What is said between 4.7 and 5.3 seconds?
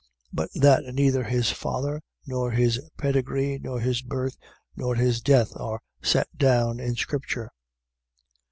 nor his